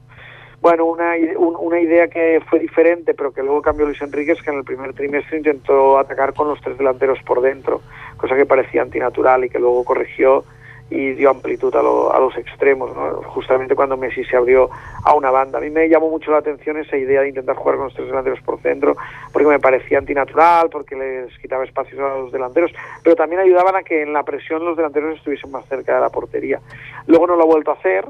[0.60, 4.50] bueno, una, una idea que fue diferente, pero que luego cambió Luis Enrique, es que
[4.50, 7.82] en el primer trimestre intentó atacar con los tres delanteros por dentro,
[8.18, 10.44] cosa que parecía antinatural y que luego corrigió
[10.90, 12.92] y dio amplitud a, a los extremos,
[13.26, 14.70] justamente cuando Messi se abrió
[15.04, 15.58] a una banda.
[15.58, 18.08] A mí me llamó mucho la atención esa idea de intentar jugar con los tres
[18.08, 18.96] delanteros por centro,
[19.34, 22.72] porque me parecía antinatural, porque les quitaba espacios a los delanteros,
[23.04, 26.10] pero también ayudaban a que en la presión los delanteros estuviesen más cerca de la
[26.10, 26.60] portería.
[27.08, 28.06] Luego no lo ha vuelto a hacer,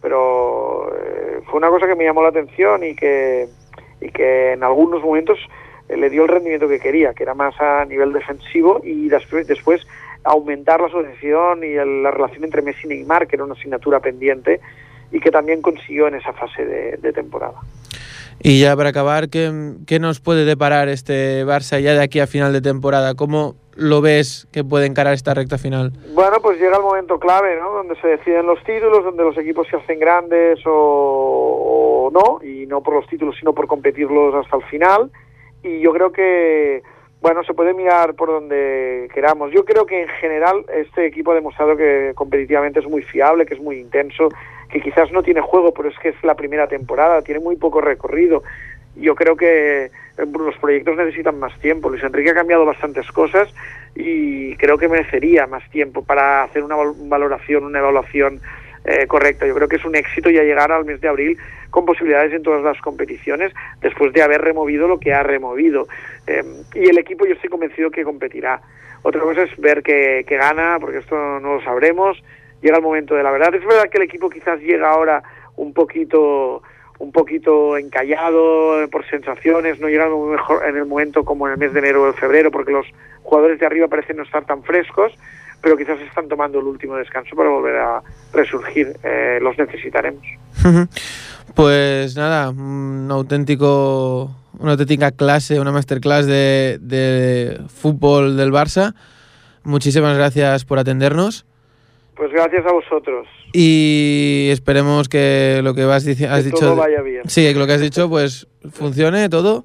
[0.00, 3.48] pero eh, fue una cosa que me llamó la atención y que,
[4.00, 5.38] y que en algunos momentos
[5.88, 9.46] eh, le dio el rendimiento que quería, que era más a nivel defensivo y después,
[9.46, 9.86] después
[10.24, 14.60] aumentar la asociación y la relación entre Messi y Neymar, que era una asignatura pendiente
[15.12, 17.60] y que también consiguió en esa fase de, temporada.
[18.42, 22.26] Y ya para acabar, ¿qué, ¿qué, nos puede deparar este Barça ya de aquí a
[22.26, 23.14] final de temporada?
[23.14, 25.92] ¿Cómo lo ves que puede encarar esta recta final?
[26.14, 27.70] Bueno, pues llega el momento clave, ¿no?
[27.70, 32.82] Donde se deciden los títulos, donde los equipos se hacen grandes o, no, y no
[32.82, 35.10] por los títulos, sino por competirlos hasta el final.
[35.62, 36.82] Y yo creo que,
[37.24, 39.50] bueno, se puede mirar por donde queramos.
[39.50, 43.54] Yo creo que en general este equipo ha demostrado que competitivamente es muy fiable, que
[43.54, 44.28] es muy intenso,
[44.68, 47.80] que quizás no tiene juego, pero es que es la primera temporada, tiene muy poco
[47.80, 48.42] recorrido
[48.96, 51.88] yo creo que eh, los proyectos necesitan más tiempo.
[51.88, 53.48] Luis Enrique ha cambiado bastantes cosas
[53.94, 58.40] y creo que merecería más tiempo para hacer una valoración, una evaluación
[58.84, 59.46] eh, correcta.
[59.46, 61.38] Yo creo que es un éxito ya llegar al mes de abril
[61.70, 65.88] con posibilidades en todas las competiciones después de haber removido lo que ha removido.
[66.26, 68.60] Em, y el equipo yo estoy convencido que competirá.
[69.02, 72.22] Otra cosa es ver que, que gana, porque esto no lo sabremos.
[72.62, 73.54] Llega el momento de la verdad.
[73.54, 75.22] Es verdad que el equipo quizás llega ahora
[75.56, 76.62] un poquito
[76.98, 81.58] un poquito encallado eh, por sensaciones, no llegando mejor en el momento como en el
[81.58, 82.86] mes de enero o de febrero, porque los
[83.22, 85.12] jugadores de arriba parecen no estar tan frescos,
[85.60, 88.96] pero quizás están tomando el último descanso para volver a resurgir.
[89.02, 90.22] Eh, los necesitaremos.
[91.54, 98.94] Pues nada, un auténtico, una auténtica clase, una masterclass de, de fútbol del Barça.
[99.64, 101.46] Muchísimas gracias por atendernos.
[102.16, 103.26] Pues gracias a vosotros.
[103.52, 106.58] Y esperemos que lo que has, has dicho.
[106.58, 107.22] Todo vaya bien.
[107.26, 109.64] Sí, que lo que has dicho pues funcione todo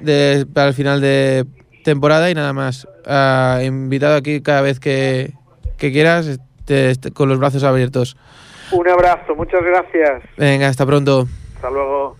[0.00, 1.44] de, para el final de
[1.84, 2.86] temporada y nada más.
[3.06, 5.32] Uh, invitado aquí cada vez que,
[5.76, 6.38] que quieras,
[7.14, 8.16] con los brazos abiertos.
[8.70, 10.22] Un abrazo, muchas gracias.
[10.36, 11.26] Venga, hasta pronto.
[11.56, 12.16] Hasta luego.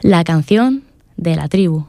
[0.00, 0.84] La canción
[1.24, 1.86] de la tribu.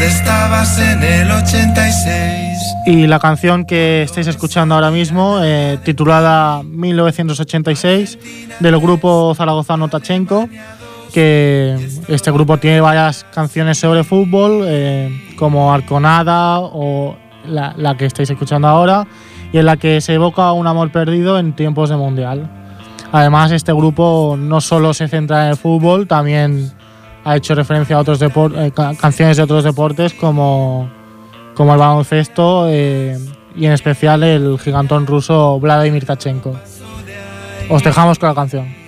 [0.00, 2.58] estabas en el 86.
[2.86, 8.18] Y la canción que estáis escuchando ahora mismo, eh, titulada 1986,
[8.60, 10.48] del grupo zaragozano Tachenko,
[11.12, 11.76] que
[12.08, 18.30] este grupo tiene varias canciones sobre fútbol, eh, como Arconada o la, la que estáis
[18.30, 19.06] escuchando ahora,
[19.52, 22.50] y en la que se evoca un amor perdido en tiempos de mundial.
[23.12, 26.72] Además, este grupo no solo se centra en el fútbol, también
[27.24, 30.90] ha hecho referencia a otros eh, canciones de otros deportes como,
[31.54, 33.18] como el baloncesto eh,
[33.56, 36.56] y en especial el gigantón ruso Vladimir Tachenko.
[37.70, 38.87] Os dejamos con la canción.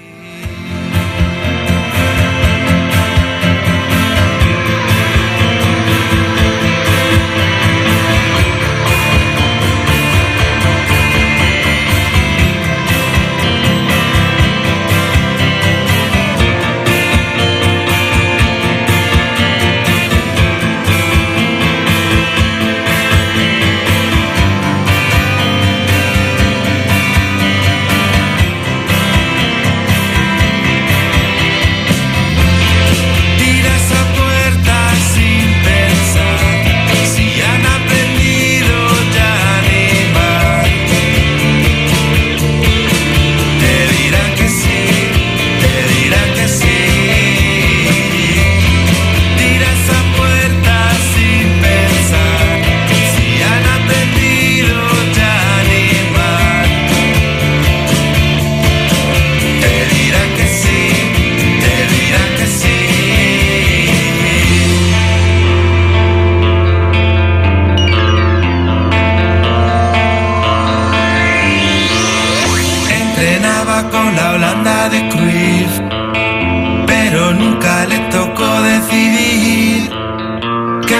[80.90, 80.96] que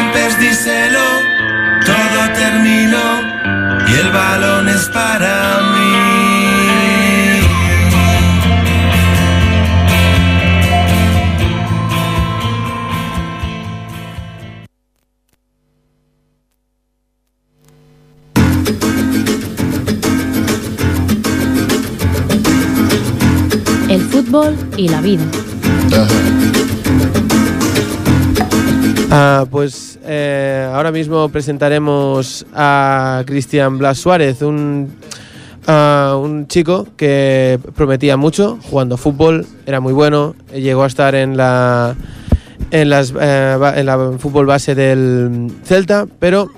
[1.85, 3.09] todo terminó
[3.89, 6.21] y el balón es para mí.
[23.89, 25.25] El fútbol y la vida.
[29.13, 34.89] Ah, pues eh, ahora mismo presentaremos a Cristian Blas Suárez, un,
[35.67, 41.37] ah, un chico que prometía mucho jugando fútbol, era muy bueno, llegó a estar en
[41.37, 41.97] la
[42.71, 46.49] en las eh, la fútbol base del Celta, pero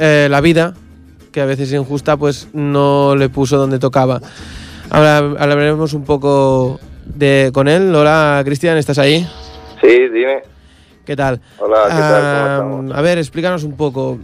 [0.00, 0.74] eh, la vida,
[1.30, 4.20] que a veces es injusta, pues no le puso donde tocaba.
[4.90, 7.94] Ahora hablaremos un poco de con él.
[7.94, 9.24] Hola, Cristian, ¿estás ahí?
[9.80, 10.53] Sí, dime.
[11.04, 11.40] ¿Qué tal?
[11.58, 12.22] Hola, ¿qué tal?
[12.24, 12.96] Ah, ¿Cómo estamos?
[12.96, 14.18] a ver, explícanos un poco.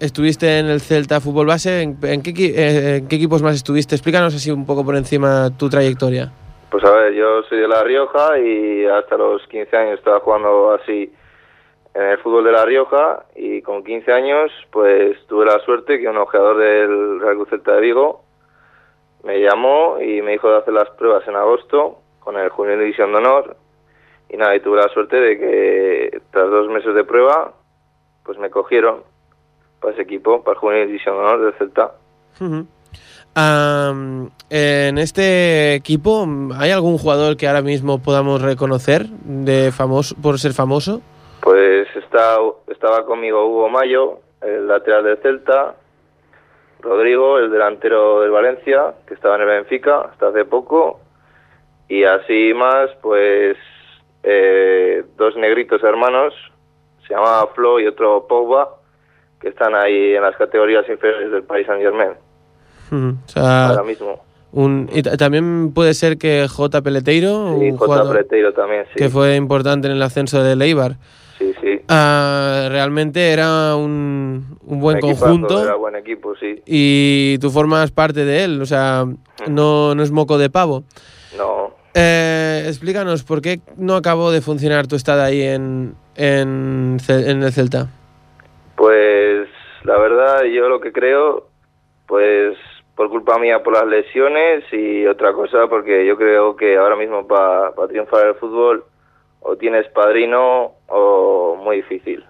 [0.00, 1.82] Estuviste en el Celta Fútbol Base.
[1.82, 3.94] ¿En, en qué, eh, en qué equipos más estuviste?
[3.94, 6.32] Explícanos así un poco por encima tu trayectoria.
[6.70, 10.72] Pues a ver, yo soy de La Rioja y hasta los 15 años estaba jugando
[10.72, 11.12] así
[11.94, 16.08] en el fútbol de La Rioja y con 15 años pues tuve la suerte que
[16.08, 18.24] un ojeador del Real Cruz Celta de Vigo
[19.22, 23.12] me llamó y me dijo de hacer las pruebas en agosto con el Juvenil División
[23.12, 23.56] de Honor
[24.34, 27.52] y nada, y tuve la suerte de que tras dos meses de prueba
[28.24, 29.02] pues me cogieron
[29.80, 31.92] para ese equipo, para el Juvenil División de Honor del Celta.
[34.50, 36.26] En este equipo,
[36.58, 41.00] ¿hay algún jugador que ahora mismo podamos reconocer de famoso, por ser famoso?
[41.40, 45.76] Pues está, estaba conmigo Hugo Mayo, el lateral del Celta,
[46.80, 51.00] Rodrigo, el delantero del Valencia, que estaba en el Benfica hasta hace poco,
[51.88, 53.56] y así más, pues
[54.24, 56.34] eh, dos negritos hermanos,
[57.06, 58.76] se llama Flo y otro Pogba,
[59.40, 62.10] que están ahí en las categorías inferiores del Paris Saint Germain.
[62.92, 64.20] O sea, ahora mismo.
[64.52, 66.80] un- y ta- también puede ser que J.
[66.82, 67.84] Peleteiro, Sí, un J.
[67.86, 68.94] jugador Preteiro también, sí.
[68.96, 70.96] que fue importante en el ascenso de Eibar.
[71.38, 71.80] Sí, sí.
[71.88, 76.62] Ah, realmente era un, un buen Un equipazo, conjunto Era buen equipo, sí.
[76.64, 79.04] y tú formas parte de él, o sea,
[79.48, 80.84] no, no es moco de pavo.
[81.36, 81.63] No,
[81.94, 87.88] Eh, explícanos, ¿por qué no acabó de funcionar tu estado ahí en, en, el Celta?
[88.76, 89.48] Pues
[89.84, 91.48] la verdad yo lo que creo,
[92.06, 92.56] pues
[92.96, 97.26] por culpa mía por las lesiones y otra cosa porque yo creo que ahora mismo
[97.26, 98.84] para triunfar el fútbol
[99.40, 102.24] o tienes padrino o muy difícil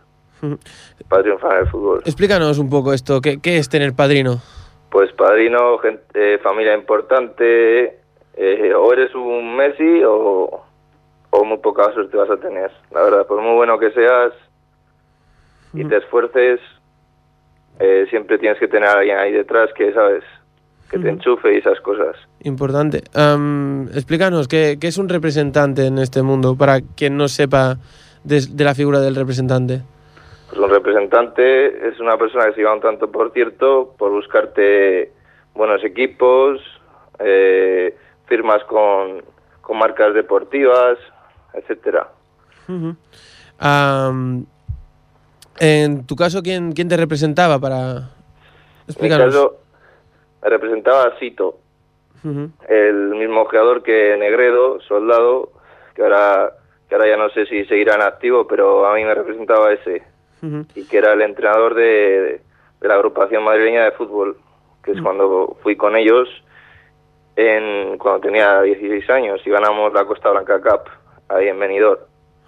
[1.08, 2.02] para triunfar el fútbol.
[2.04, 4.42] Explícanos un poco esto, ¿qué, qué es tener padrino?
[4.90, 8.03] Pues padrino, gente, familia importante,
[8.36, 10.64] eh, o eres un Messi o,
[11.30, 12.70] o muy poca suerte vas a tener.
[12.90, 14.32] La verdad, por muy bueno que seas
[15.72, 16.60] y te esfuerces,
[17.80, 20.22] eh, siempre tienes que tener a alguien ahí detrás que, ¿sabes?
[20.90, 22.14] Que te enchufe y esas cosas.
[22.44, 23.02] Importante.
[23.14, 26.56] Am, explícanos, ¿qué, qué es un representante en este mundo?
[26.56, 27.78] Para quien no sepa
[28.22, 29.82] de, de la figura del representante.
[30.48, 35.10] Pues un representante es una persona que se lleva un tanto por cierto por buscarte
[35.54, 36.60] buenos equipos,
[37.18, 39.22] eh, firmas con,
[39.60, 40.98] con marcas deportivas,
[41.52, 42.08] etcétera.
[43.58, 44.46] Am,
[45.58, 47.96] en tu caso, ¿quién, quién te representaba para...?
[47.96, 48.02] En
[48.86, 49.26] mi Explícanos.
[49.26, 49.56] caso,
[50.42, 51.58] me representaba a Sito,
[52.68, 55.52] el mismo jugador que Negredo, soldado,
[55.94, 56.52] que ahora,
[56.88, 60.02] que ahora ya no sé si seguirá en activo, pero a mí me representaba ese,
[60.74, 62.40] y que era el entrenador de,
[62.80, 64.36] de la agrupación madrileña de fútbol,
[64.82, 66.28] que es cuando fui con ellos
[67.36, 70.90] en, cuando tenía 16 años y ganamos la Costa Blanca Cup
[71.28, 72.00] ahí en Benidorm,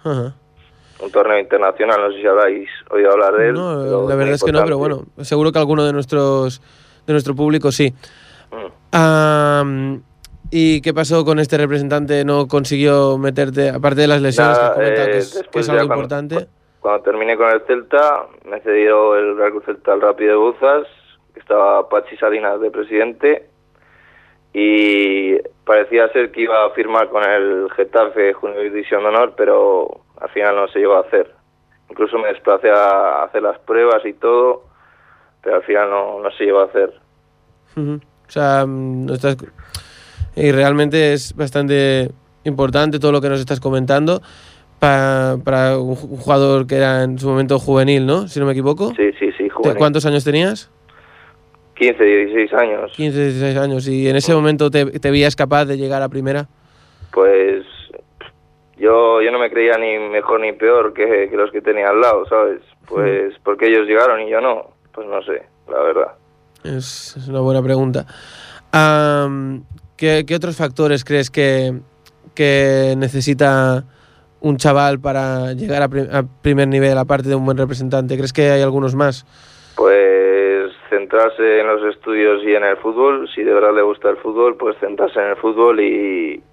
[0.05, 3.53] un torneo internacional, no sé si habréis oído hablar de él.
[3.53, 6.61] No, la verdad es que no, pero bueno, seguro que alguno de nuestros
[7.05, 7.93] de nuestro público sí.
[8.51, 9.95] Mm.
[10.49, 12.23] ¿Y qué pasó con este representante?
[12.23, 15.59] ¿No consiguió meterte, aparte de las lesiones Nada, que has comentado, eh, que es, que
[15.59, 16.47] es algo cuando- importante?
[16.79, 20.87] Cuando terminé con el Celta, me cedió el Real Celta al Rápido de Buzas,
[21.33, 23.49] que estaba Pachi Salinas de presidente,
[24.53, 25.35] y
[25.65, 30.29] parecía ser que iba a firmar con el Getafe Junior División de Honor, pero al
[30.29, 31.31] final no se llegó a hacer.
[31.89, 34.63] Incluso me desplacé a hacer las pruebas y todo,
[35.43, 36.93] pero al final no, no se llegó a hacer.
[37.75, 37.95] Ujú.
[38.27, 39.37] O sea, mm, no estás...
[40.35, 42.11] Y realmente es bastante
[42.43, 44.21] importante todo lo que nos estás comentando
[44.79, 48.27] pa- para un ju- un jugador que era en su momento juvenil, ¿no?
[48.27, 48.89] Si no me equivoco.
[48.95, 49.77] Sí, sí, sí, ¿Te- juvenil.
[49.77, 50.69] ¿Cuántos años tenías?
[51.77, 52.91] 15, 16 años.
[52.95, 53.87] 15, 16 años.
[53.87, 56.47] ¿Y en ese momento te, te veías capaz de llegar a primera?
[57.11, 57.65] pues
[58.77, 61.99] yo, yo no me creía ni mejor ni peor que, que los que tenía al
[61.99, 62.61] lado, ¿sabes?
[62.87, 66.11] Pues porque ellos llegaron y yo no, pues no sé, la verdad.
[66.63, 68.05] Es, es una buena pregunta.
[68.71, 69.63] Am,
[69.95, 71.73] ¿qué, qué otros factores crees que,
[72.35, 73.83] que necesita
[74.41, 78.15] un chaval para llegar a, pri- a primer nivel, aparte de un buen representante?
[78.15, 79.25] ¿Crees que hay algunos más?
[79.75, 80.16] Pues
[81.07, 84.57] centrarse en los estudios y en el fútbol, si de verdad le gusta el fútbol,
[84.57, 86.43] pues centrarse en el fútbol y,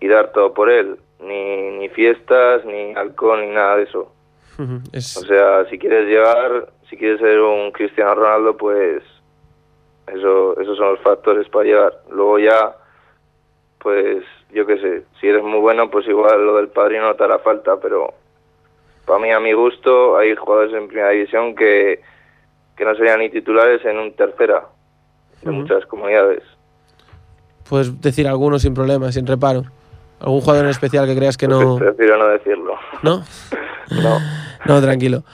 [0.00, 0.96] y dar todo por él.
[1.20, 4.12] Ni, ni fiestas, ni alcohol, ni nada de eso.
[4.92, 9.02] Es- O sea, si quieres llegar, si quieres ser un Cristiano Ronaldo, pues
[10.12, 11.92] eso, esos son los factores para llegar.
[12.10, 12.74] Luego ya,
[13.78, 17.22] pues yo qué sé, si eres muy bueno, pues igual lo del padrino no te
[17.24, 18.12] hará falta, pero
[19.06, 22.00] para mí, a mi gusto, hay jugadores en primera división que,
[22.76, 24.64] que no serían ni titulares en un tercera
[25.42, 26.42] de muchas comunidades.
[27.68, 29.64] Puedes decir alguno sin problema, sin reparo.
[30.20, 31.76] ¿Algún jugador en especial que creas que no...?
[31.78, 32.74] Prefiero no decirlo.
[33.02, 33.22] ¿No?
[33.90, 34.18] No.
[34.66, 35.24] No, tranquilo.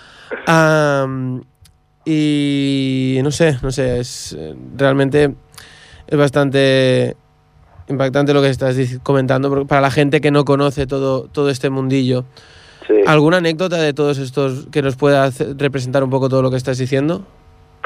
[2.05, 4.37] Y no sé, no sé, es
[4.77, 5.35] realmente
[6.09, 7.17] es bastante
[7.87, 12.25] impactante lo que estás comentando para la gente que no conoce todo, todo este mundillo.
[12.91, 13.03] Sí.
[13.07, 16.57] ¿Alguna anécdota de todos estos que nos pueda hacer- representar un poco todo lo que
[16.57, 17.23] estás diciendo?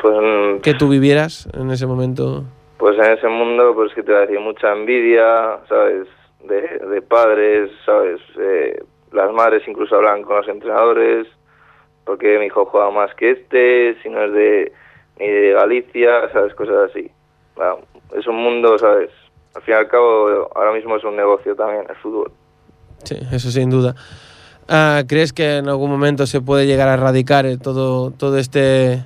[0.01, 2.45] Pues, Que tú vivieras en ese momento.
[2.79, 6.07] pues en ese mundo, pues que te va a decir mucha envidia, ¿sabes?
[6.49, 8.21] De, de padres, ¿sabes?
[8.39, 8.83] Eh,
[9.13, 11.27] las madres incluso hablan con los entrenadores,
[12.07, 14.73] porque mi hijo juega más que este, si no es de,
[15.19, 16.55] ni de Galicia, ¿sabes?
[16.55, 17.11] Cosas así.
[17.57, 17.79] Bueno,
[18.19, 19.11] es un mundo, ¿sabes?
[19.55, 22.33] Al fin y al cabo, ahora mismo es un negocio también el fútbol.
[23.05, 23.95] Sí, eso sin duda.
[24.69, 29.05] Ah, ¿Crees que en algún momento se puede llegar a erradicar eh, todo, todo este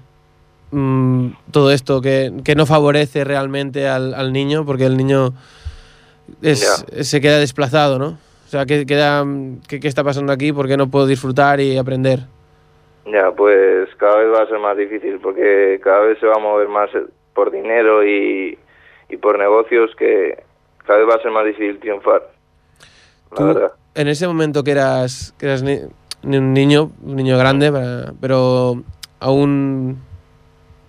[0.71, 4.65] mm, todo esto que, que no favorece realmente al, al niño?
[4.65, 5.33] Porque el niño
[6.43, 8.19] es- se queda desplazado, ¿no?
[8.47, 9.27] O sea, ¿qué, queda,
[9.69, 10.53] qué, qué está pasando aquí?
[10.53, 12.21] ¿Por qué no puedo disfrutar y aprender?
[13.07, 16.41] Ya, pues cada vez va a ser más difícil porque cada vez se va a
[16.41, 17.05] mover más eh,
[17.35, 18.59] por dinero y,
[19.09, 20.43] y por negocios que
[20.87, 22.23] cada vez va a ser más difícil triunfar.
[23.33, 23.73] La Tú, verdad.
[23.99, 25.81] En ese momento que eras, que eras ni-
[26.23, 28.83] ni un niño, un niño grande, para- pero
[29.19, 29.99] aún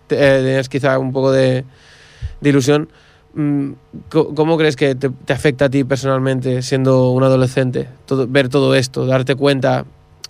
[0.07, 1.66] te- eh, tenías quizá un poco de,
[2.39, 2.88] de ilusión,
[3.34, 3.72] mm,
[4.12, 7.88] ¿cómo crees que te, te afecta a ti personalmente siendo un adolescente?
[8.05, 9.86] Todo, ver todo esto, darte cuenta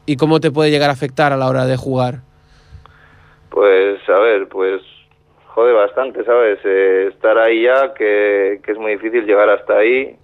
[0.05, 2.21] y cómo te puede llegar a afectar a la hora de jugar.
[3.49, 4.81] Pues a ver, pues
[5.53, 6.59] jode bastante, ¿sabes?
[6.63, 10.15] Eh, estar ahí ya, que, que es muy difícil llegar hasta ahí,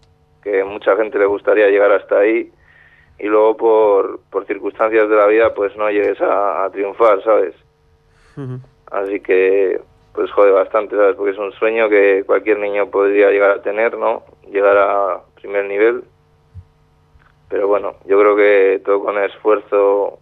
[0.46, 2.52] que mucha gente le gustaría llegar hasta ahí
[3.18, 7.56] y luego por, por circunstancias de la vida pues no llegues a, a triunfar, ¿sabes?
[8.91, 9.82] Así que,
[10.14, 11.16] pues jode bastante, ¿sabes?
[11.16, 14.24] Porque es un sueño que cualquier niño podría llegar a tener, ¿no?
[14.52, 16.04] Llegar a primer nivel.
[17.50, 20.20] Pero bueno, yo creo que todo con esfuerzo,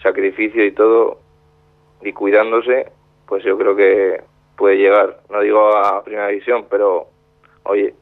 [0.00, 1.18] sacrificio y todo,
[2.02, 2.92] y cuidándose,
[3.26, 4.22] pues yo creo que
[4.56, 5.22] puede llegar.
[5.28, 7.08] No digo a primera división, pero
[7.64, 7.94] oye,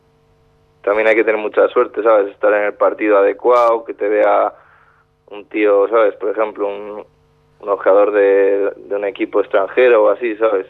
[0.84, 2.30] también hay que tener mucha suerte, ¿sabes?
[2.30, 4.52] Estar en el partido adecuado, que te vea
[5.30, 6.14] un tío, ¿sabes?
[6.16, 7.04] Por ejemplo, un,
[7.60, 10.66] un ojeador de, de un equipo extranjero o así, ¿sabes?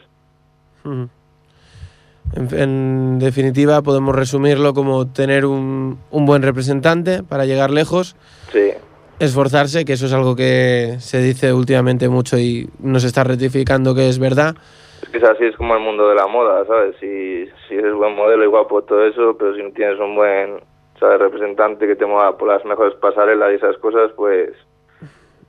[2.35, 8.15] En definitiva, podemos resumirlo como tener un, un buen representante para llegar lejos,
[8.51, 8.71] Sí,
[9.19, 14.09] esforzarse, que eso es algo que se dice últimamente mucho y nos está rectificando que
[14.09, 14.55] es verdad.
[15.03, 16.95] es que es así, es como el mundo de la moda, ¿sabes?
[16.99, 20.59] Si, si eres buen modelo y guapo, todo eso, pero si no tienes un buen,
[20.99, 21.19] ¿sabes?
[21.19, 24.51] Representante que te mueva por las mejores pasarelas y esas cosas, pues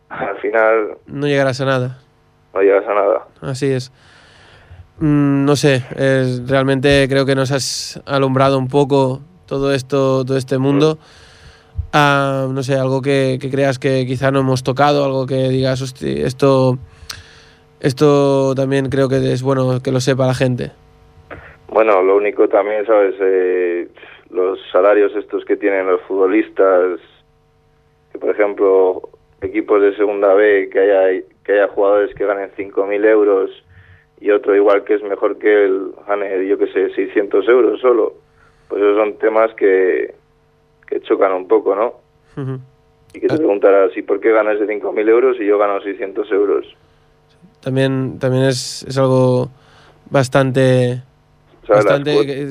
[0.08, 1.98] al final No llegarás a nada.
[2.54, 3.26] no llegas a nada.
[3.42, 3.92] Así es.
[4.98, 10.36] Mm, no sé, es- realmente creo que nos has alumbrado un poco todo esto, todo
[10.36, 10.98] este mundo.
[11.92, 15.80] Ah, no sé, algo que, que creas que quizá no hemos tocado, algo que digas,
[15.82, 16.78] "Hosti, esto,
[17.80, 20.72] esto también creo que es bueno que lo sepa la gente.
[21.76, 23.16] Bueno, lo único también, ¿sabes?
[23.20, 23.86] Eh,
[24.30, 26.98] los salarios estos que tienen los futbolistas,
[28.10, 29.10] que por ejemplo,
[29.42, 33.50] equipos de segunda B, que haya, que haya jugadores que ganen 5.000 euros
[34.22, 38.14] y otro igual que es mejor que él gane, yo que sé, 600 euros solo.
[38.70, 40.14] Pues esos son temas que,
[40.86, 41.92] que chocan un poco, ¿no?
[43.12, 46.32] Y que te preguntarás, ¿y por qué ganas de 5.000 euros y yo gano 600
[46.32, 46.74] euros?
[47.60, 49.50] También, también es, es algo
[50.08, 51.02] bastante,
[51.68, 52.48] Bastante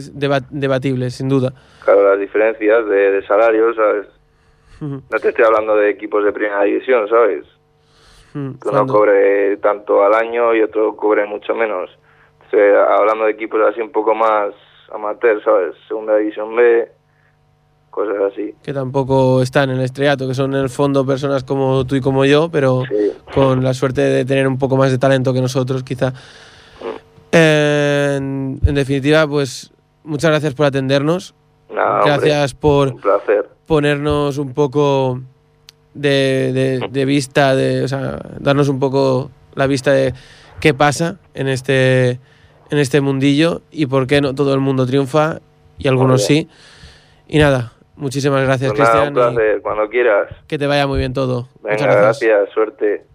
[0.51, 1.53] debatible, sin duda.
[1.84, 4.07] claro, las diferencias de, de salarios, ¿sabes?
[4.82, 7.45] No te estoy hablando de equipos de primera división, ¿sabes?
[8.34, 11.89] Que uno cobre tanto al año y otro cobre mucho menos.
[12.45, 14.53] O sea, hablando de equipos así un poco más
[14.93, 15.76] amateur, ¿sabes?
[15.88, 16.91] Segunda división B,
[17.89, 18.53] cosas así.
[18.61, 22.01] que tampoco están en el estrellato, que son en el fondo personas como tú y
[22.01, 23.13] como yo, pero Sí.
[23.34, 26.11] con la suerte de tener un poco más de talento que nosotros, quizá.
[27.36, 29.72] En, en definitiva, pues
[30.04, 31.34] muchas gracias por atendernos,
[31.70, 32.96] hombre, gracias por
[33.66, 35.22] ponernos un poco
[35.94, 40.14] de, de- de vista, de, o sea, darnos un poco la vista de
[40.60, 42.12] qué pasa en este,
[42.70, 45.40] en este mundillo y por qué no todo el mundo triunfa
[45.78, 46.48] y algunos sí.
[47.28, 49.28] Y nada, Muchísimas gracias, Pues nada, Cristian.
[49.30, 50.28] un placer, cuando quieras.
[50.44, 51.48] y Que te vaya muy bien todo.
[51.64, 52.30] Venga, Muchas gracias.
[52.30, 53.06] gracias, suerte.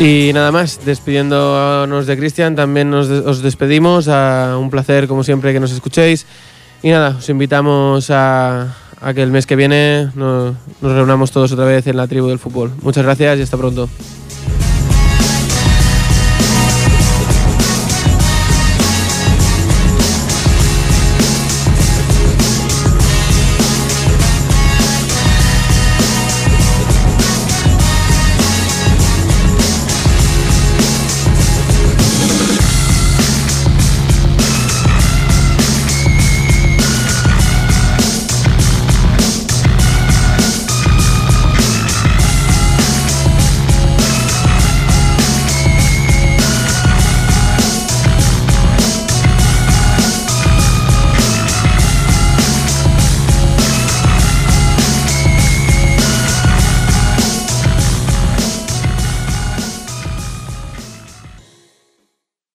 [0.00, 4.06] Y nada más, despidiéndonos de Cristian, también nos os despedimos.
[4.06, 6.24] A un placer, como siempre, que nos escuchéis.
[6.84, 11.50] Y nada, os invitamos a, a que el mes que viene nos, nos reunamos todos
[11.50, 12.70] otra vez en la tribu del fútbol.
[12.82, 13.88] Muchas gracias y hasta pronto.